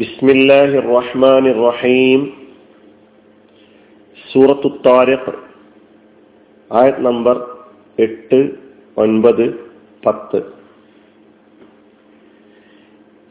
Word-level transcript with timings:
بسم 0.00 0.26
الله 0.30 0.70
الرحمن 0.82 1.44
الرحيم 1.48 2.20
സൂറത്തു 4.18 4.68
താരിഖ് 4.86 5.32
ആയത് 6.70 6.98
നമ്പർ 7.00 7.36
എട്ട് 7.98 8.38
ഒൻപത് 8.96 9.44
പത്ത് 10.02 10.38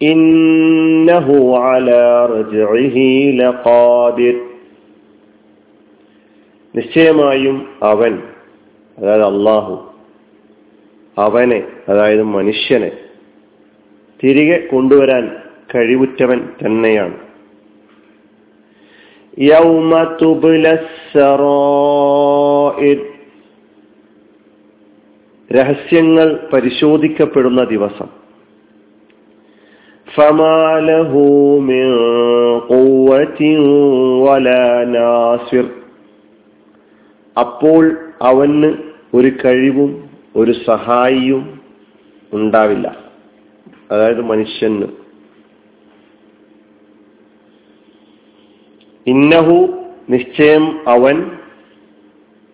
ഇന്നഹു 0.01 1.35
അലാ 1.63 2.01
റജ്ഇഹി 2.33 3.07
ലഖാദിർ 3.39 4.35
നിശ്ചയമായും 6.75 7.57
അവൻ 7.85 8.13
അതായത് 8.97 9.25
അള്ളാഹു 9.27 9.75
അവനെ 11.17 11.59
അതായത് 11.89 12.23
മനുഷ്യനെ 12.33 12.91
തിരികെ 14.19 14.57
കൊണ്ടുവരാൻ 14.67 15.25
കഴിവുറ്റവൻ 15.74 16.48
തന്നെയാണ്. 16.64 17.18
രഹസ്യങ്ങൾ 25.52 26.48
പരിശോധിക്കപ്പെടുന്ന 26.52 27.64
ദിവസം. 27.64 28.06
അപ്പോൾ 37.38 37.96
അവന് 38.22 38.74
ഒരു 39.14 39.32
കഴിവും 39.44 40.10
ഒരു 40.36 40.52
സഹായിയും 40.52 41.60
ഉണ്ടാവില്ല. 42.32 42.96
അതായത് 43.90 44.20
മനുഷ്യന്. 44.20 44.99
ഇന്നഹു 49.10 49.84
നിശ്ചയം 50.10 50.88
അവൻ 50.88 51.30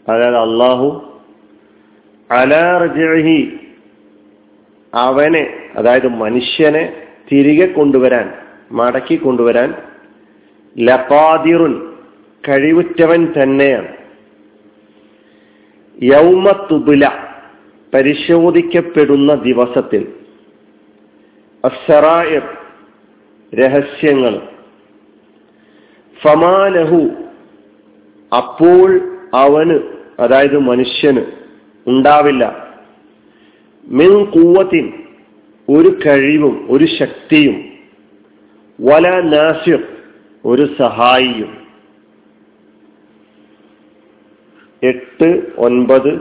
അതായത് 0.08 0.36
അള്ളാഹു 0.36 1.18
അലാർജി 2.30 3.58
അവനെ 4.94 5.70
അതായത് 5.76 6.08
മനുഷ്യനെ 6.08 7.02
തിരികെ 7.32 7.66
കൊണ്ടുവരാൻ 7.66 8.32
മടക്കി 8.72 9.16
കൊണ്ടുവരാൻ 9.16 9.74
ലപാതിറുൻ 10.78 11.92
കഴിവുറ്റവൻ 12.48 13.32
തന്നെയാണ്. 13.42 13.88
യൗമത്തുബില 16.02 17.08
പരിശോധിക്കപ്പെടുന്ന 17.94 19.34
ദിവസത്തിൽ. 19.34 20.12
അസറായർ 21.64 22.56
രഹസ്യങ്ങൾ. 23.54 24.55
ഫമാലഹു. 26.22 27.10
അപ്പോൾ 28.36 29.00
അവന് 29.34 29.80
അതായത് 30.18 30.58
മനുഷ്യന് 30.58 31.24
ഉണ്ടാവില്ല. 31.86 32.74
മിൻ 33.86 34.24
കൂവത്തിൻ 34.24 34.92
ഒരു 35.68 35.98
കഴിവും 36.06 36.66
ഒരു 36.70 36.84
ശക്തിയും. 36.84 37.72
വല 38.80 39.20
നാസിർ 39.20 39.84
ഒരു 40.44 40.68
സഹായിയും. 40.78 41.66
എട്ട് 44.82 45.42
ഒൻപത് 45.58 46.20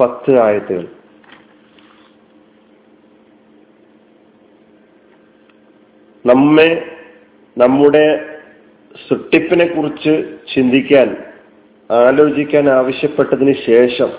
പത്ത് 0.00 0.38
ആയത്തുകൾ. 0.40 0.86
നമ്മെ 6.26 6.96
നമ്മുടെ 7.58 8.27
സൃഷ്ടിപ്പിനെ 9.06 9.64
കുറിച്ച് 9.64 10.12
ചിന്തിക്കാൻ 10.54 11.16
ആലോചിക്കാൻ 11.90 12.70
ആവശ്യപ്പെട്ടതിന് 12.70 13.54
ശേഷം 13.54 14.10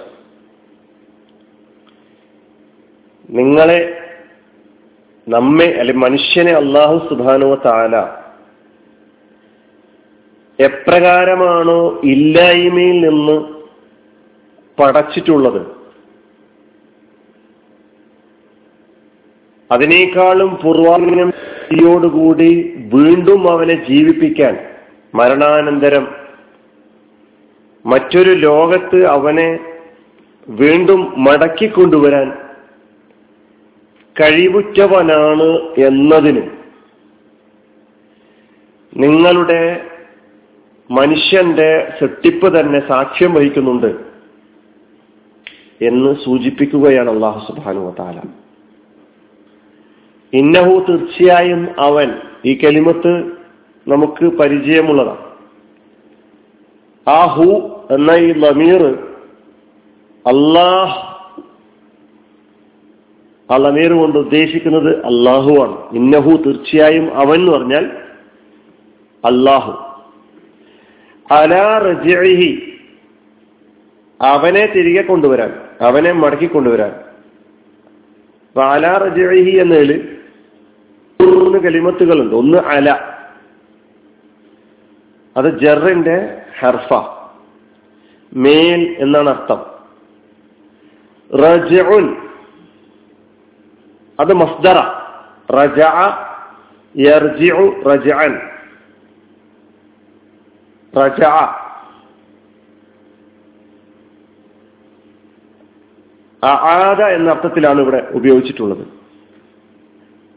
നിങ്ങളെ 3.29 4.05
നമ്മെ 5.27 5.65
അല്ലെ 5.65 5.93
മനുഷ്യനെ 5.93 6.51
അള്ളാഹു 6.51 7.07
സുബാനുവ 7.07 7.55
താല 7.55 7.95
എപ്രകാരമാണോ 10.59 12.01
ഇല്ലായ്മയിൽ 12.03 12.97
നിന്ന് 13.09 13.35
പടച്ചിട്ടുള്ളത്? 14.77 15.61
അതിനേക്കാളും 19.71 20.55
പൂർവാംഗനോടുകൂടി 20.55 22.49
വീണ്ടും 22.93 23.51
അവനെ 23.51 23.85
ജീവിപ്പിക്കാൻ 23.89 24.68
മരണാനന്തരം 25.13 26.05
മറ്റൊരു 27.85 28.33
ലോകത്ത് 28.39 28.99
അവനെ 29.07 29.49
വീണ്ടും 30.47 31.01
മടക്കിക്കൊണ്ടുവരാൻ 31.17 32.27
കഴിവുറ്റവനാണ് 34.15 35.49
എന്നതിന് 35.79 36.43
നിങ്ങളുടെ 38.93 39.61
മനുഷ്യന്റെ 40.89 41.69
സൃഷ്ടിപ്പ് 41.97 42.47
തന്നെ 42.59 42.79
സാക്ഷ്യം 42.87 43.31
വഹിക്കുന്നുണ്ട് 43.33 43.91
എന്ന് 45.81 46.11
സൂചിപ്പിക്കുകയാണ് 46.23 47.09
അള്ളാഹു 47.09 47.41
സുബാനു 47.47 47.91
താല 47.97 48.17
ഇന്നഹു 50.33 50.73
തീർച്ചയായും 50.87 51.61
അവൻ 51.79 52.09
ഈ 52.45 52.53
കലിമത്ത് 52.55 53.13
നമുക്ക് 53.89 54.25
പരിചയമുള്ളതാണ്. 54.25 55.29
ആ 57.09 57.25
ഹു 57.25 57.43
എന്ന 57.91 58.11
ഈ 58.11 58.33
ലമീർ 58.33 58.83
അള്ളാഹ് 60.27 61.09
ആ 63.53 63.57
ലമീർ 63.57 63.93
കൊണ്ട് 63.93 64.17
ഉദ്ദേശിക്കുന്നത് 64.17 65.05
അള്ളാഹു 65.05 65.61
ആണ്. 65.61 65.95
ഇന്നഹു 65.95 66.37
തീർച്ചയായും 66.37 67.15
അവൻ 67.15 67.35
എന്ന് 67.35 67.51
പറഞ്ഞാൽ 67.51 67.85
അള്ളാഹു 69.25 69.71
അലാ 71.33 71.77
റജിഹി 71.77 72.77
അവനെ 74.21 74.65
തിരികെ 74.65 75.01
കൊണ്ടുവരാൻ 75.01 75.53
അവനെ 75.81 76.11
മടക്കി 76.11 76.45
കൊണ്ടുവരാൻ. 76.45 76.91
അലാ 78.59 78.93
റജിഹി 78.93 79.57
എന്നതിൽ 79.57 80.17
കലിമത്തുകളുണ്ട്. 81.57 82.35
ഒന്ന് 82.35 82.57
അല. 82.57 83.08
അത് 85.39 85.59
ജറിന്റെ 85.59 86.41
ഹർഫ. 86.59 86.93
മേൽ 88.33 88.95
എന്നാണ് 88.99 89.29
അർത്ഥം. 89.29 89.65
റജഉൻ. 91.41 92.29
അത് 94.19 94.33
മസ്ദറ. 94.33 94.77
റജ 95.51 95.81
യർജിഉ 96.97 97.81
റജഅൻ. 97.81 98.39
റജ 100.97 101.23
ആദ 106.45 107.01
എന്ന 107.01 107.29
അർത്ഥത്തിലാണ് 107.29 107.81
ഇവിടെ 107.81 108.07
ഉപയോഗിച്ചിട്ടുള്ളത്. 108.11 108.87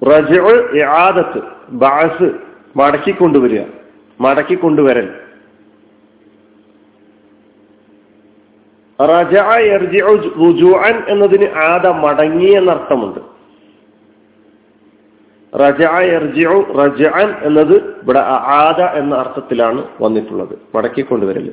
റജഉ 0.04 0.76
ഇആദത്ത് 0.76 1.42
ബാസ് 1.68 2.32
മടക്കിക്കൊണ്ടുവരിക. 2.76 3.81
മടക്കിക്കൊണ്ടുവരൽ 4.22 5.09
റുജുഅൻ 10.41 10.97
എന്നതിന് 11.09 11.49
ആദ 11.50 11.87
മടങ്ങി 11.87 12.50
എന്നർത്ഥമുണ്ട്. 12.50 13.21
റജഅൻ 15.56 17.30
എന്നത് 17.42 17.74
ഇവിടെ 18.03 18.19
ആദ 18.60 18.80
എന്ന 18.80 19.15
അർത്ഥത്തിലാണ് 19.15 19.84
വന്നിട്ടുള്ളത്. 20.01 20.54
മടക്കിക്കൊണ്ടുവരൽ 20.75 21.48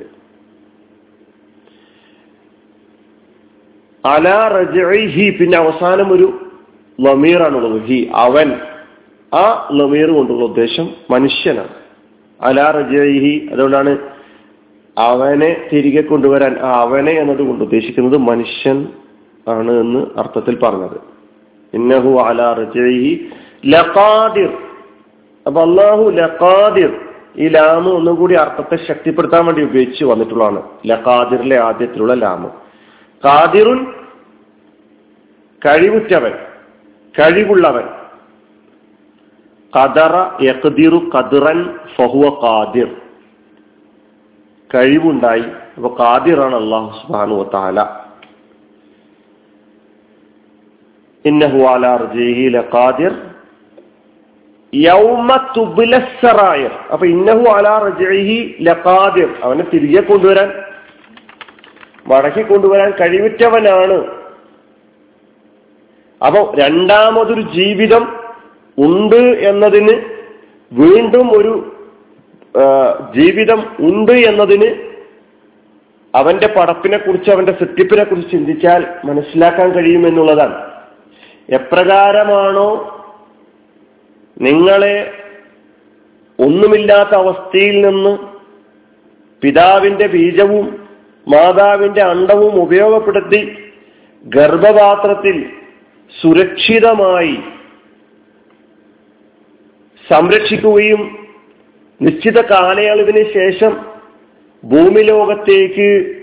അല 4.04 4.28
റജഹി 4.48 5.30
പിന്നെ 5.30 5.58
അവസാനം 5.58 6.12
ഒരു 6.12 6.28
ലമീറാണുള്ളത്. 7.00 7.82
ഹി 7.82 8.10
അവൻ. 8.14 8.48
ആ 9.34 9.68
ലമീർ 9.72 10.10
കൊണ്ടുള്ള 10.10 10.44
ഉദ്ദേശം 10.44 10.88
മനുഷ്യനാണ്. 11.10 11.79
അല 12.42 12.70
റജഹി 12.70 13.48
അതുകൊണ്ടാണ് 13.52 13.98
അവനെ 14.98 15.68
തിരികെ 15.72 16.00
കൊണ്ടുവരാൻ 16.00 16.58
അവനെ 16.58 17.12
എന്നതുകൊണ്ട് 17.12 17.64
ഉദ്ദേശിക്കുന്നത് 17.64 18.18
മനുഷ്യൻ 18.18 18.88
ആണ് 19.48 19.70
എന്ന് 19.70 20.06
അർത്ഥത്തിൽ 20.18 20.58
പറഞ്ഞത്. 20.62 21.00
ഇന്നഹു 21.74 22.18
അല 22.18 22.52
റജഹി 22.52 23.30
ലഖാദിർ. 23.66 24.58
അപ്പൊ 25.46 25.62
അള്ളാഹു 25.62 26.10
ലഖാദിർ 26.10 27.00
ഈ 27.36 27.48
ലാമ് 27.48 27.88
ഒന്നും 27.88 28.14
കൂടി 28.14 28.34
അർത്ഥത്തെ 28.34 28.88
ശക്തിപ്പെടുത്താൻ 28.88 29.46
വേണ്ടി 29.46 29.62
ഉപയോഗിച്ച് 29.62 30.04
വന്നിട്ടുള്ളതാണ്. 30.04 30.62
ലഖാദിറിലെ 30.86 31.60
ആദ്യത്തിലുള്ള 31.60 32.14
ലാമ്. 32.14 32.50
കാതിറുൻ 33.24 33.86
കഴിവുറ്റവൻ 35.66 36.32
കഴിവുള്ളവൻ. 37.20 37.99
കദറ 39.76 40.44
യഖ്ദിറു 40.44 41.10
ഖദ്റൻ 41.14 41.78
ഫഹുവ 41.96 42.42
ഖാദിർ. 42.42 42.96
കഴിവുണ്ടായി. 44.74 45.44
അപ്പൊ 45.76 46.04
ഖാദിറാണ് 46.04 46.54
അള്ളാഹു 46.54 47.06
സുബാനു 47.06 47.50
താല 47.54 47.80
ഇന്നഹു 51.24 51.58
അലാ 51.58 51.96
റജീഹി 51.96 52.48
ലഖാദിർ. 52.48 53.12
യൗമ 54.74 55.36
തുബ്ലസ്സറായർ 55.56 56.70
അപ്പൊ 56.92 57.06
ഇന്നഹു 57.06 57.56
അലാ 57.56 57.78
റജീഹി 57.78 58.56
ലഖാദിർ. 58.62 59.28
അവനെ 59.42 59.64
തിരികെ 59.74 60.00
കൊണ്ടുവരാൻ. 60.00 60.52
മടക്കി 62.06 62.42
കൊണ്ടുവരാൻ 62.42 62.90
കഴിവിറ്റവനാണ്. 62.90 64.04
അപ്പൊ 66.26 66.54
രണ്ടാമതൊരു 66.54 67.40
ജീവിതം 67.40 68.19
ഉണ്ട് 68.78 69.20
എന്നതിന് 69.42 69.94
വീണ്ടും 70.72 71.30
ഒരു 71.30 71.52
ജീവിതം 73.16 73.60
ഉണ്ട് 73.78 74.12
എന്നതിന് 74.12 74.68
അവന്റെ 76.14 76.46
പടപ്പിനെ 76.46 76.98
കുറിച്ച് 76.98 77.30
അവന്റെ 77.30 77.52
സൃഷ്ടിപ്പിനെ 77.52 78.04
കുറിച്ച് 78.04 78.30
ചിന്തിച്ചാൽ 78.30 78.82
മനസ്സിലാക്കാൻ 79.04 79.70
കഴിയുമെന്നുള്ളതാണ് 79.70 80.56
എപ്രകാരമാണോ 81.48 82.70
നിങ്ങളെ 84.36 84.96
ഒന്നുമില്ലാത്ത 86.38 87.14
അവസ്ഥയിൽ 87.14 87.86
നിന്ന് 87.86 88.12
പിതാവിന്റെ 89.42 90.06
ബീജവും 90.06 90.66
മാതാവിന്റെ 91.26 92.02
അണ്ടവും 92.02 92.54
ഉപയോഗപ്പെടുത്തി 92.60 93.40
ഗർഭപാത്രത്തിൽ 94.24 95.36
സുരക്ഷിതമായി 96.14 97.36
സംരക്ഷിക്കുകയും 100.12 101.18
നിശ്ചിത 102.02 102.40
കാലയളവിന് 102.40 103.34
ശേഷം 103.34 103.72
ഭൂമി 104.64 105.02
ലോകത്തേക്ക് 105.02 106.14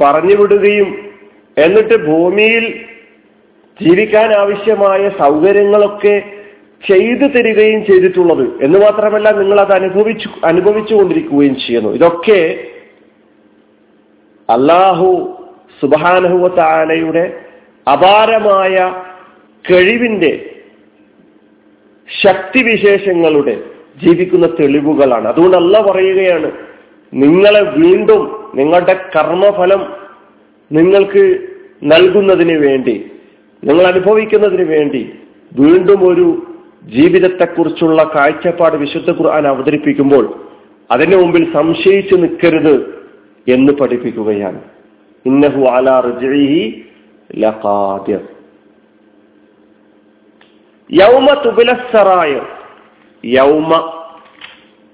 പറഞ്ഞുവിടുകയും 0.00 1.12
എന്നിട്ട് 1.58 2.06
ഭൂമിയിൽ 2.06 2.84
ജീവിക്കാൻ 3.82 4.32
ആവശ്യമായ 4.32 5.08
സൗകര്യങ്ങളൊക്കെ 5.08 6.22
ചെയ്തു 6.88 7.26
തരികയും 7.26 7.86
ചെയ്തിട്ടുള്ളത്. 7.86 8.64
എന്ന് 8.64 8.78
മാത്രമല്ല 8.78 9.30
നിങ്ങൾ 9.30 9.60
അത് 9.60 9.72
അനുഭവിച്ചു 9.72 10.28
അനുഭവിച്ചു 10.44 10.94
കൊണ്ടിരിക്കുകയും 10.94 11.56
ചെയ്യുന്നു. 11.60 11.90
ഇതൊക്കെ 11.90 12.64
അള്ളാഹു 14.48 15.38
സുബാനഹുവത്താലയുടെ 15.82 17.32
അപാരമായ 17.92 18.94
കഴിവിന്റെ 19.70 20.57
ശക്തിവിശേഷങ്ങളുടെ 22.22 23.60
ജീവിക്കുന്ന 24.04 24.46
തെളിവുകളാണ്. 24.46 25.28
അതുകൊണ്ട് 25.28 25.56
അല്ല 25.56 25.82
പറയുകയാണ് 25.82 26.50
നിങ്ങളെ 27.14 27.62
വീണ്ടും 27.62 28.22
നിങ്ങളുടെ 28.54 28.92
കർമ്മഫലം 29.16 29.82
നിങ്ങൾക്ക് 30.72 31.38
നൽകുന്നതിന് 31.82 32.58
വേണ്ടി 32.58 33.10
നിങ്ങൾ 33.64 33.84
അനുഭവിക്കുന്നതിന് 33.86 34.64
വേണ്ടി 34.64 35.12
വീണ്ടും 35.58 36.12
ഒരു 36.12 36.42
ജീവിതത്തെക്കുറിച്ചുള്ള 36.84 38.02
കാഴ്ചപ്പാട് 38.02 38.76
വിശുദ്ധ 38.76 39.10
ഖുർആൻ 39.10 39.46
അവതരിപ്പിക്കുമ്പോൾ 39.46 40.34
അതിന്റെ 40.90 41.16
മുമ്പിൽ 41.16 41.52
സംശയിച്ചു 41.52 42.14
നിൽക്കരുത് 42.14 43.04
എന്ന് 43.48 43.72
പഠിപ്പിക്കുകയാണ്. 43.80 44.60
ഇന്നഹു 45.26 45.62
അലാ 45.64 46.00
റിജഇഹി 46.00 46.84
ലഖാദിർ. 47.38 48.37
യൗമ 50.92 51.42
തുബിലസറായ 51.46 52.42
യൗമ 53.24 54.02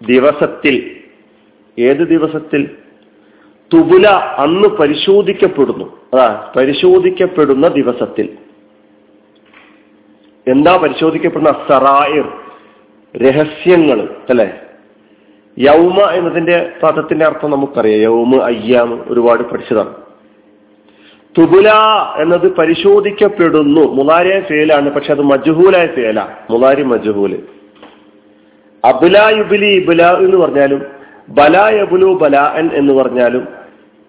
ദിവസത്തിൽ. 0.08 1.00
ഏത് 1.78 2.08
ദിവസത്തിൽ? 2.08 2.70
തുബുല 3.74 4.06
അന്ന് 4.38 4.68
പരിശോധിക്കപ്പെടുന്നു. 4.68 6.00
അതാ 6.14 6.52
പരിശോധിക്കപ്പെടുന്ന 6.56 7.68
ദിവസത്തിൽ. 7.68 8.36
എന്താ 10.48 10.76
പരിശോധിക്കപ്പെടുന്ന? 10.76 11.64
സറായർ. 11.68 12.40
രഹസ്യങ്ങൾ 13.16 14.16
അല്ലെ? 14.30 14.60
യൗമ 15.58 16.10
എന്നതിന്റെ 16.10 16.72
പദത്തിന്റെ 16.82 17.26
അർത്ഥം 17.26 17.50
നമുക്കറിയാം. 17.50 18.00
യൗമ 18.00 18.42
അയ്യാമ് 18.42 18.92
ഒരുപാട് 18.92 19.42
പഠിച്ചതാണ്. 19.42 20.03
തുബുല 21.38 21.70
എന്നത് 22.16 22.56
പരിശോധിക്കപ്പെടുന്നു. 22.56 23.80
മുലാരിയ 23.80 24.40
ഫേലാണ് 24.40 24.90
പക്ഷെ 24.90 25.12
അത് 25.12 25.20
മജുഹൂലായ 25.20 25.86
ഫേല. 25.86 26.28
മുലാരി 26.50 26.82
മജുഹൂൽ 26.82 27.38
അബുല 28.84 29.16
യുബിലി 29.38 29.66
ഇബുല 29.66 30.02
എന്ന് 30.02 30.36
പറഞ്ഞാലും 30.36 30.82
ബല 31.28 31.56
യബുലു 31.80 32.18
ബലാൻ 32.22 32.70
എന്ന് 32.74 32.94
പറഞ്ഞാലും 32.94 33.48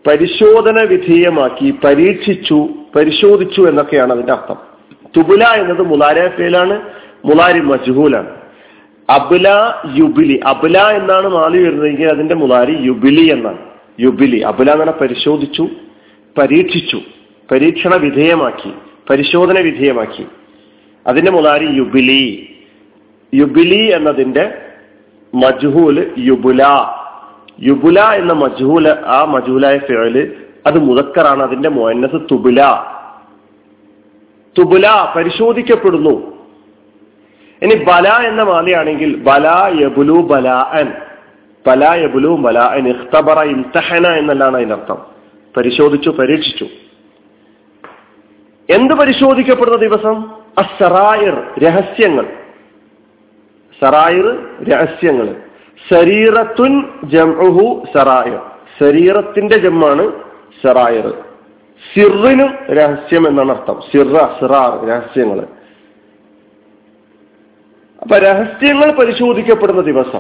പരിശോധന 0.08 0.82
വിധേയമാക്കി 0.82 1.74
പരീക്ഷിച്ചു 1.84 2.70
പരിശോധിച്ചു 2.96 3.62
എന്നൊക്കെയാണ് 3.62 4.14
അതിന്റെ 4.14 4.34
അർത്ഥം. 4.34 4.56
തുബുല 5.18 5.44
എന്നത് 5.44 5.82
മുലാരിയ 5.82 6.28
ഫേലാണ് 6.38 6.82
മുലാരി 7.26 7.60
മജുഹൂലാണ്. 7.60 8.30
അബുല 9.10 9.48
യുബിലി. 9.96 10.40
അബുല 10.46 10.78
എന്നാണ് 10.78 11.28
മാലി 11.28 11.64
വരുന്നതെങ്കിൽ 11.64 12.08
അതിന്റെ 12.08 12.36
മുലാരി 12.36 12.78
യുബിലി 12.82 13.32
എന്നാണ്. 13.32 13.58
യുബിലി. 14.00 14.40
അബുല 14.40 14.72
എന്ന് 14.72 14.84
പറഞ്ഞാൽ 14.84 15.08
പരിശോധിച്ചു 15.08 15.68
പരീക്ഷിച്ചു. 16.38 17.02
പരീക്ഷണ 17.52 17.96
വിധേയമാക്കി 17.96 18.74
പരിശോധന 19.10 19.60
വിധേയമാക്കി 19.60 20.26
അതിന്റെ 21.08 21.32
മുതാരി 21.32 21.66
യുബിലി. 21.76 22.50
യുബിലി 23.34 23.92
എന്നതിന്റെ 23.94 24.58
മജ്ഹൂൽ 25.36 26.14
യുബുല. 26.18 26.64
യുബുല 27.64 28.00
എന്ന 28.00 28.34
മജ്ഹൂൽ 28.34 28.90
ആ 28.90 29.26
മജ്ഹൂലായ 29.26 29.78
ഫേൽ 29.78 30.36
അത് 30.68 30.80
മുതക്കറാണ് 30.80 31.44
അതിന്റെ 31.44 31.70
മോന്നസ് 31.70 32.22
തുബുല. 32.32 32.62
തുബുല 34.60 34.86
പരിശോധിക്കപ്പെടുന്നു. 35.16 36.36
ഇനി 37.62 37.76
ബല 37.76 38.10
എന്ന 38.10 38.44
മാലയാണെങ്കിൽ 38.44 39.16
ബല 39.16 39.48
യബുലു 39.80 40.14
ബലാഅൻ. 40.14 40.94
ബല 41.68 41.84
യബുലു 41.94 42.30
ബലാഅൻ 42.30 42.88
ഇഖ്തബറ 42.88 43.42
ഇംതഹന 43.42 44.08
എന്നല്ലാണ് 44.08 44.56
അതിനർത്ഥം 44.56 45.15
പരിശോധിച്ചു 45.58 46.10
പരീക്ഷിച്ചു. 46.10 46.68
എന്ത് 48.70 48.94
പരിശോധിക്കപ്പെടുന്ന 48.94 49.78
ദിവസം? 49.78 50.32
അസറായിർ 50.58 51.60
രഹസ്യങ്ങൾ. 51.64 52.34
സറായിർ 53.84 54.50
രഹസ്യങ്ങൾ. 54.70 55.44
ശരീരത്തുൻ 55.94 57.00
ജംഹു 57.04 57.86
സറായർ. 57.98 58.52
ശരീരത്തിന്റെ 58.80 59.58
ജമ്മാണ് 59.58 60.12
സറായിർ. 60.66 61.24
സിറിനും 61.94 62.76
രഹസ്യം 62.76 63.28
എന്നാണ് 63.28 63.52
അർത്ഥം. 63.52 63.82
സിറ 63.82 64.18
സിറാർ 64.18 64.88
രഹസ്യങ്ങൾ. 64.88 65.48
അപ്പൊ 68.02 68.18
രഹസ്യങ്ങൾ 68.18 68.92
പരിശോധിക്കപ്പെടുന്ന 68.92 69.82
ദിവസം. 69.82 70.20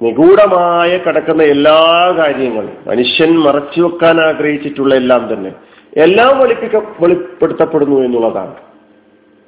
നിഗൂഢമായ 0.00 0.98
കിടക്കുന്ന 0.98 1.42
എല്ലാ 1.42 1.78
കാര്യങ്ങളും 2.18 2.72
മനുഷ്യൻ 2.86 3.38
മറച്ചു 3.40 3.80
വെക്കാൻ 3.80 4.20
ആഗ്രഹിച്ചിട്ടുള്ള 4.20 4.94
എല്ലാം 4.94 5.32
തന്നെ 5.32 5.52
എല്ലാം 5.96 6.38
വെളിപ്പിക്ക 6.38 6.76
വെളിപ്പെടുത്തപ്പെടുന്നു 7.00 8.04
എന്നുള്ളതാണ്. 8.04 8.54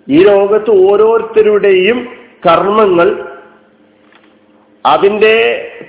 ഈ 0.09 0.25
ലോകത്ത് 0.25 0.71
ഓരോരുത്തരുടെയും 0.91 2.09
കർമ്മങ്ങൾ 2.47 3.09
അതിന്റെ 4.85 5.35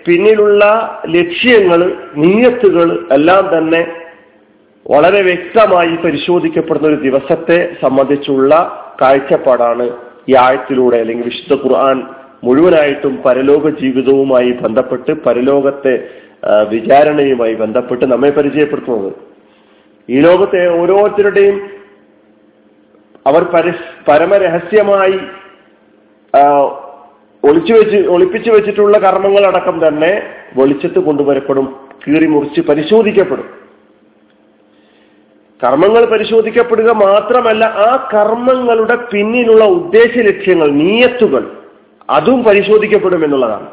പിന്നിലുള്ള 0.06 0.64
ലക്ഷ്യങ്ങൾ 1.10 1.80
നീയത്തുകൾ 2.16 3.08
എല്ലാം 3.12 3.58
തന്നെ 3.58 3.82
വളരെ 4.86 5.22
വ്യക്തമായി 5.22 5.96
പരിശോധിക്കപ്പെടുന്ന 5.96 6.88
ഒരു 6.88 6.96
ദിവസത്തെ 6.96 7.76
സംബന്ധിച്ചുള്ള 7.82 8.54
കാഴ്ചപ്പാടാണ് 9.02 9.90
ഈ 10.30 10.36
ആഴത്തിലൂടെ 10.36 10.98
അല്ലെങ്കിൽ 10.98 11.24
വിശുദ്ധ 11.24 11.54
ഖുർആൻ 11.54 12.04
മുഴുവനായിട്ടും 12.44 13.14
പരലോക 13.26 13.70
ജീവിതവുമായി 13.70 14.52
ബന്ധപ്പെട്ട് 14.52 15.12
പരലോകത്തെ 15.26 15.94
വിചാരണയുമായി 16.70 17.56
ബന്ധപ്പെട്ട് 17.56 18.06
നമ്മെ 18.06 18.30
പരിചയപ്പെടുത്തുന്നത്. 18.30 19.14
ഈ 20.10 20.20
ലോകത്തെ 20.20 20.62
ഓരോരുത്തരുടെയും 20.80 21.58
അവർ 23.28 23.44
പരമരഹസ്യമായി 24.08 25.18
ഒളിച്ചു 27.44 27.74
വെച്ച് 27.74 27.98
ഒളിപ്പിച്ചു 28.08 28.50
വെച്ചിട്ടുള്ള 28.52 28.98
കർമ്മങ്ങളടക്കം 28.98 29.88
തന്നെ 29.88 30.12
വെളിച്ചത്ത് 30.58 31.00
കൊണ്ടുവരപ്പെടും 31.00 31.68
കീറി 32.04 32.28
മുറിച്ച് 32.28 32.62
പരിശോധിക്കപ്പെടും. 32.62 33.48
കർമ്മങ്ങൾ 35.66 36.06
പരിശോധിക്കപ്പെടുക 36.06 36.90
മാത്രമല്ല 37.06 37.64
ആ 37.66 38.10
കർമ്മങ്ങളുടെ 38.14 38.96
പിന്നിലുള്ള 38.96 39.64
ഉദ്ദേശ 39.78 40.14
ലക്ഷ്യങ്ങൾ 40.18 40.68
നീയത്തുകൾ 40.72 41.44
അതും 42.10 42.44
പരിശോധിക്കപ്പെടും 42.44 43.26
എന്നുള്ളതാണ്. 43.26 43.68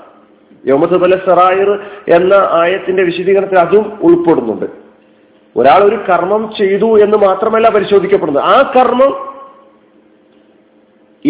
യോമസുബല 0.66 1.11
സറായിർ 1.11 1.81
എന്ന 2.09 2.35
ആയത്തിന്റെ 2.35 3.02
വിശദീകരണത്തിൽ 3.02 3.59
അതും 3.59 3.99
ഉൾപ്പെടുന്നുണ്ട്. 4.02 4.66
ഒരാൾ 5.57 5.78
ഒരു 5.78 5.97
കർമ്മം 5.97 6.50
ചെയ്തു 6.59 6.99
എന്ന് 7.00 7.19
മാത്രമല്ല 7.19 7.69
പരിശോധിക്കപ്പെടുന്നത്. 7.69 8.45
ആ 8.45 8.73
കർമ്മം 8.76 9.37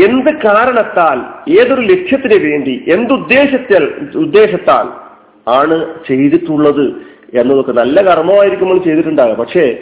എന്ത് 0.05 0.31
കാരണത്താൽ 0.45 1.19
ഏതൊരു 1.59 1.81
ലക്ഷ്യത്തിന് 1.81 2.45
വേണ്ടി 2.45 2.85
എന്തുദ്ദേശത്തിൽ 2.89 3.95
ഉദ്ദേശത്താൽ 4.17 5.07
ആണ് 5.51 5.95
ചെയ്തിട്ടുള്ളത് 6.09 6.87
എന്നതൊക്കെ 7.35 7.73
നല്ല 7.73 8.03
കർമ്മമായിരിക്കും 8.03 8.69
നമ്മൾ 8.69 8.83
ചെയ്തിട്ടുണ്ടാകുക 8.85 9.35
പക്ഷേ 9.35 9.77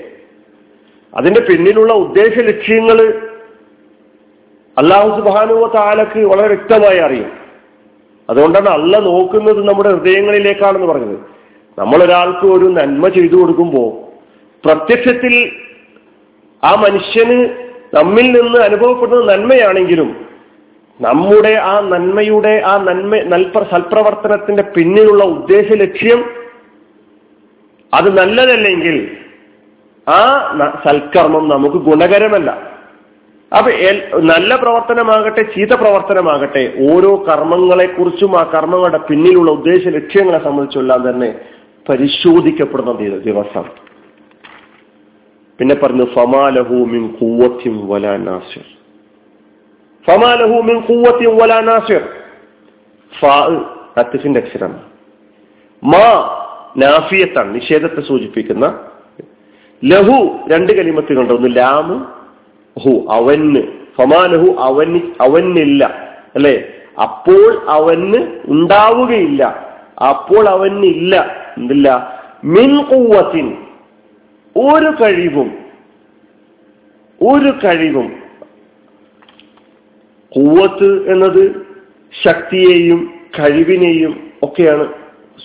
അതിന്റെ 1.14 1.40
പിന്നിലുള്ള 1.40 1.92
ഉദ്ദേശ 1.92 2.38
ലക്ഷ്യങ്ങൾ 2.38 3.28
അള്ളാഹു 4.78 5.20
സുബാനുവ 5.20 5.72
താലക്ക് 5.74 6.20
വളരെ 6.20 6.48
വ്യക്തമായി 6.48 6.98
അറിയും. 6.98 7.30
അതുകൊണ്ടാണ് 8.30 8.68
അള്ള 8.68 8.98
നോക്കുന്നത് 8.98 9.68
നമ്മുടെ 9.68 9.90
ഹൃദയങ്ങളിലേക്കാണെന്ന് 9.90 10.86
പറഞ്ഞത്. 10.86 11.18
നമ്മൾ 11.78 12.04
ഒരാൾക്ക് 12.04 12.46
ഒരു 12.46 12.64
നന്മ 12.64 13.08
ചെയ്തു 13.08 13.34
കൊടുക്കുമ്പോൾ 13.34 14.04
പ്രത്യക്ഷത്തിൽ 14.66 15.52
ആ 16.64 16.74
മനുഷ്യന് 16.74 17.48
നമ്മിൽ 17.94 18.40
നിന്ന് 18.40 18.58
അനുഭവപ്പെടുന്ന 18.58 19.36
നന്മയാണെങ്കിലും 19.36 20.26
നമ്മുടെ 21.00 21.54
ആ 21.54 21.80
നന്മയുടെ 21.80 22.62
ആ 22.66 22.78
നന്മ 22.78 23.16
നൽപ്ര 23.16 23.62
സൽപ്രവർത്തനത്തിന്റെ 23.62 24.62
പിന്നിലുള്ള 24.62 25.24
ഉദ്ദേശ 25.24 25.72
ലക്ഷ്യം 25.72 26.24
അത് 27.94 28.18
നല്ലതല്ലെങ്കിൽ 28.18 29.16
ആ 30.08 30.20
സൽക്കർമ്മം 30.84 31.48
നമുക്ക് 31.48 31.76
ഗുണകരമല്ല. 31.76 32.73
അപ്പൊ 33.58 33.70
നല്ല 34.20 34.56
പ്രവർത്തനമാകട്ടെ 34.56 35.42
ചീത്ത 35.42 35.70
പ്രവർത്തനമാകട്ടെ 35.70 36.72
ഓരോ 36.90 37.24
കർമ്മങ്ങളെക്കുറിച്ചും 37.28 38.38
ആ 38.38 38.50
കർമ്മങ്ങളുടെ 38.54 38.98
പിന്നിലുള്ള 38.98 39.50
ഉദ്ദേശ 39.50 39.88
ലക്ഷ്യങ്ങളെ 39.88 40.44
സംബന്ധിച്ചെല്ലാം 40.44 41.10
തന്നെ 41.10 41.40
പരിശോധിക്കപ്പെടുന്ന 41.88 42.92
ദിവസം. 43.18 43.64
പിന്നെ 45.58 45.74
പറഞ്ഞു 45.74 46.04
ഫമാലഹൂമിൻ 46.04 47.08
കൂവത്തിയും 47.08 47.88
വലാ 47.88 48.16
നാസിർ. 48.16 48.64
ഫമാലഹൂമിൻ 50.06 50.80
കൂവത്തിയും 50.80 51.38
അക്ഷരമാണ് 54.38 54.82
മാ 55.84 56.06
നിഷേധത്തെ 57.52 58.00
സൂചിപ്പിക്കുന്ന. 58.00 58.80
ലഹു 59.84 60.38
രണ്ട് 60.48 60.72
കലിമത്തുകളുണ്ട്. 60.72 61.34
ഒന്ന് 61.34 61.56
ലാമ് 61.56 62.23
ഹു 62.78 63.06
അവന്. 63.10 63.62
സമാനഹു 63.98 64.56
അവന് 64.58 65.00
അവനില്ല. 65.20 65.84
അല്ലെ? 66.34 66.64
അപ്പോൾ 67.02 67.58
അവന് 67.68 68.40
ഉണ്ടാവുകയില്ല. 68.44 69.44
അപ്പോൾ 70.08 70.48
അവന് 70.48 70.86
ഇല്ല. 70.86 71.36
എന്തില്ല? 71.56 72.18
മിൻ 72.44 72.82
കൂവത്തിൻ 72.82 73.56
ഒരു 74.56 75.02
കഴിവും. 75.02 75.52
ഒരു 77.22 77.52
കഴിവും. 77.64 78.24
കൂവത്ത് 80.28 81.12
എന്നത് 81.12 81.66
ശക്തിയെയും 82.24 83.14
കഴിവിനെയും 83.40 84.30
ഒക്കെയാണ് 84.42 84.94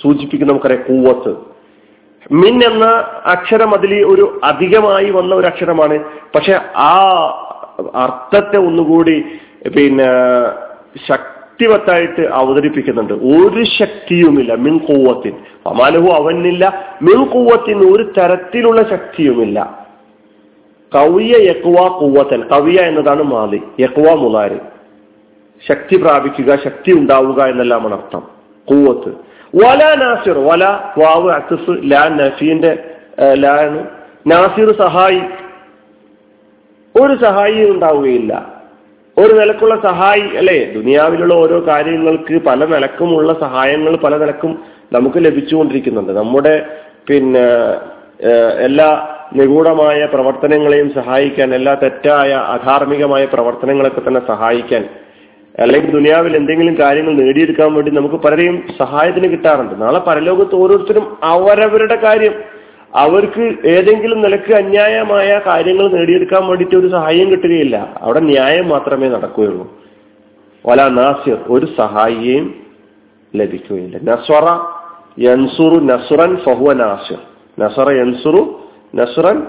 സൂചിപ്പിക്കുന്നത് 0.02 0.58
നമുക്കറിയാം 0.58 0.84
കൂവത്ത് 0.84 1.49
മിൻ 2.32 2.64
എന്ന 2.64 2.86
അക്ഷരം 3.26 3.74
അതിൽ 3.74 4.06
ഒരു 4.06 4.42
അധികമായി 4.44 5.10
വന്ന 5.12 5.36
ഒരു 5.36 5.48
അക്ഷരമാണ്. 5.48 6.00
പക്ഷെ 6.36 6.60
ആ 6.78 6.94
അർത്ഥത്തെ 7.96 8.58
ഒന്നുകൂടി 8.58 9.24
പിന്നെ 9.76 10.06
ശക്തിവത്തായിട്ട് 11.10 12.22
അവതരിപ്പിക്കുന്നുണ്ട്. 12.22 13.14
ഒരു 13.14 13.64
ശക്തിയുമില്ല 13.80 14.54
മിൻ 14.56 14.78
കൂവത്തിൻ 14.78 15.34
അമാലഹു 15.68 16.12
അവനില്ല 16.12 16.96
മിൻ 17.02 17.26
കൂവത്തിൻ 17.26 17.96
ഒരു 17.96 18.14
തരത്തിലുള്ള 18.18 18.90
ശക്തിയുമില്ല. 18.90 19.88
കവിയ 20.96 21.34
യക്വ 21.38 21.88
കൂവത്തൻ 21.88 22.42
കവിയ 22.42 22.80
എന്നതാണ് 22.80 23.24
മാലി. 23.24 23.62
യക്വ 23.80 24.16
മുലാരി. 24.16 24.58
ശക്തി 25.68 26.02
പ്രാപിക്കുക 26.02 26.56
ശക്തി 26.64 26.92
ഉണ്ടാവുക 26.92 27.44
എന്നെല്ലാമാണ് 27.44 27.96
അർത്ഥം. 27.96 28.24
കൂവത്ത് 28.66 29.30
വല 29.56 29.96
നാസിർ 29.96 30.38
വല 30.38 30.66
വാവ് 30.98 31.32
അക്സസ് 31.32 31.92
ലാ 31.92 32.08
നഫീന്റെ 32.08 32.78
ലാണ് 33.34 33.88
നാസിർ 34.28 34.78
സഹായി. 34.78 35.22
ഒരു 37.02 37.16
സഹായി 37.24 37.70
ഉണ്ടാവുകയില്ല. 37.70 38.54
ഒരു 39.18 39.34
നിലക്കുള്ള 39.34 39.76
സഹായി 39.76 40.38
അല്ലെ? 40.38 40.66
ദുനിയാവിലുള്ള 40.74 41.34
ഓരോ 41.34 41.68
കാര്യങ്ങൾക്ക് 41.68 42.42
പല 42.46 42.66
നിലക്കുമുള്ള 42.66 43.34
സഹായങ്ങൾ 43.34 43.96
പല 43.96 44.18
നിലക്കും 44.18 44.60
നമുക്ക് 44.94 45.18
ലഭിച്ചുകൊണ്ടിരിക്കുന്നുണ്ട്. 45.18 46.12
നമ്മുടെ 46.12 46.66
പിന്നെ 47.10 47.46
എല്ലാ 48.60 49.18
നിഗൂഢമായ 49.34 50.06
പ്രവർത്തനങ്ങളെയും 50.06 50.94
സഹായിക്കാൻ 50.94 51.56
എല്ലാ 51.56 51.74
തെറ്റായ 51.74 52.32
അധാർമികമായ 52.34 53.26
പ്രവർത്തനങ്ങളൊക്കെ 53.26 54.02
തന്നെ 54.08 54.22
സഹായിക്കാൻ 54.28 54.90
അല്ലെങ്കിൽ 55.60 55.92
ദുനിയാവിൽ 55.92 56.36
എന്തെങ്കിലും 56.36 56.78
കാര്യങ്ങൾ 56.80 57.14
നേടിയെടുക്കാൻ 57.14 57.74
വേണ്ടി 57.74 57.92
നമുക്ക് 57.92 58.16
പലരെയും 58.16 58.64
സഹായത്തിന് 58.80 59.32
കിട്ടാറുണ്ട്. 59.32 59.82
നാളെ 59.82 60.00
പരലോകത്ത് 60.00 60.56
ഓരോരുത്തരും 60.56 61.18
അവരവരുടെ 61.24 61.96
കാര്യം 61.96 62.34
അവർക്ക് 62.96 63.68
ഏതെങ്കിലും 63.68 64.22
നിലയ്ക്ക് 64.22 64.54
അന്യായമായ 64.54 65.42
കാര്യങ്ങൾ 65.48 65.92
നേടിയെടുക്കാൻ 65.92 66.48
വേണ്ടിയിട്ട് 66.48 66.76
ഒരു 66.76 66.88
സഹായം 66.88 67.32
കിട്ടുകയില്ല. 67.32 67.94
അവിടെ 68.02 68.20
ന്യായം 68.20 68.70
മാത്രമേ 68.70 69.10
നടക്കുകയുള്ളൂ. 69.10 69.74
വല 70.66 70.88
നാസിർ 70.88 71.38
ഒരു 71.48 71.68
സഹായിയെയും 71.78 72.56
ലഭിക്കുകയില്ല. 73.36 74.12
നസ്വറ 74.12 74.60
യൻസുറു 75.20 75.76
നസുറൻ 75.76 76.36
ഫഹുവ 76.36 76.74
നാസിർ. 76.74 77.18
നസറ 77.60 77.92
യൻസുറു 77.92 78.62
നസുറൻ 78.96 79.42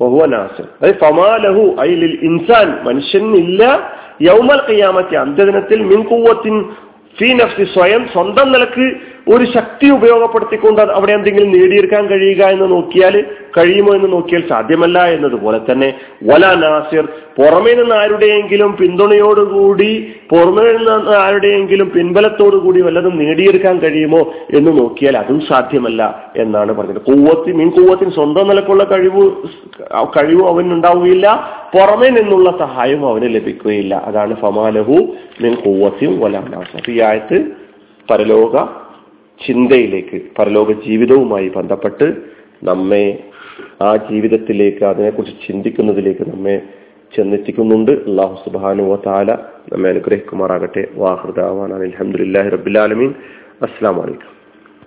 ഫഹുവ 0.00 0.26
നാസിർ. 0.26 0.66
അതായത് 0.80 0.98
ഫമാലഹു 1.00 1.76
ഐ 1.80 1.94
ഇൻസാൻ. 2.22 2.84
മനുഷ്യൻ 2.84 3.22
മനുഷ്യനില്ല 3.22 3.92
യൗമൽ 4.20 4.60
കയ്യാമത്തെ 4.68 5.16
അന്ത്യദിനത്തിൽ 5.16 5.82
മിൻ 5.82 6.02
കൂവത്തിൻ 6.02 6.56
ഫീ 7.18 7.28
നഫ്സി 7.34 7.64
സ്വയം 7.74 8.02
സ്വന്തം 8.08 8.48
നിലയ്ക്ക് 8.52 8.86
ഒരു 9.32 9.44
ശക്തി 9.54 9.86
ഉപയോഗപ്പെടുത്തിക്കൊണ്ട് 9.90 10.80
അവിടെ 10.98 11.12
എന്തെങ്കിലും 11.12 11.50
നേടിയെടുക്കാൻ 11.54 12.04
കഴിയുക 12.06 12.42
എന്ന് 12.54 12.66
നോക്കിയാൽ 12.70 13.14
കഴിയുമോ 13.56 13.92
എന്ന് 13.96 14.12
നോക്കിയാൽ 14.12 14.42
സാധ്യമല്ല 14.48 14.98
എന്നതുപോലെ 15.14 15.58
തന്നെ 15.70 15.88
വല 16.30 16.52
നാസിർ 16.62 17.04
പുറമേ 17.38 17.72
നിന്ന് 17.80 17.94
ആരുടെയെങ്കിലും 17.94 18.70
പിന്തുണയോടുകൂടി 18.80 19.90
പുറമേ 20.30 20.66
നിന്ന് 20.72 21.16
ആരുടെയെങ്കിലും 21.24 21.90
പിൻബലത്തോടുകൂടി 21.96 22.80
വല്ലതും 22.80 23.18
നേടിയെടുക്കാൻ 23.18 23.78
കഴിയുമോ 23.78 24.22
എന്ന് 24.58 24.78
നോക്കിയാൽ 24.78 25.16
അതും 25.16 25.40
സാധ്യമല്ല 25.50 26.02
എന്നാണ് 26.36 26.72
പറഞ്ഞത്. 26.72 27.02
കൂവത്തി 27.10 27.52
മീൻ 27.52 27.70
കൂവത്തിന് 27.70 28.10
സ്വന്തം 28.10 28.48
നിലക്കുള്ള 28.48 28.84
കഴിവ് 28.84 29.24
കഴിവ് 30.18 30.42
അവന് 30.50 30.68
അവനുണ്ടാവുകയില്ല 30.68 31.28
പുറമേ 31.74 32.08
നിന്നുള്ള 32.08 32.50
സഹായവും 32.58 33.04
അവന് 33.10 33.28
ലഭിക്കുകയില്ല. 33.34 33.94
അതാണ് 34.08 34.34
ഫമാലഹു 34.34 34.96
മീൻ 35.42 35.54
കൂവത്തിയും 35.64 36.14
വല 36.20 36.36
നാസർ. 36.54 36.82
ഈ 36.90 37.00
ആയത്ത് 37.00 37.38
പരലോക 38.08 38.56
ചിന്തയിലേക്ക് 39.46 40.20
പരലോക 40.38 40.72
ജീവിതവുമായി 40.72 41.48
ബന്ധപ്പെട്ട് 41.48 42.16
നമ്മെ 42.64 43.24
ആ 43.82 43.96
ജീവിതത്തിലേക്ക് 43.96 44.84
അതിനെക്കുറിച്ച് 44.84 45.48
ചിന്തിക്കുന്നതിലേക്ക് 45.48 46.30
നമ്മെ 46.30 46.62
ചെന്നെത്തിക്കുന്നുണ്ട്. 47.16 47.90
അള്ളാഹു 47.90 48.34
സുബാനു 48.44 48.96
താല 49.06 49.32
നമ്മെ 49.72 49.88
അനുഗ്രഹിക്കുമാറാകട്ടെ. 49.90 50.88
വാഹൃദാവാൻ 50.94 51.74
അലഹമുല്ലാഹി 51.74 52.48
റബുലാലമീൻ 52.48 53.14
അസ്സാം 53.62 53.96
വലൈക്കും 53.96 54.37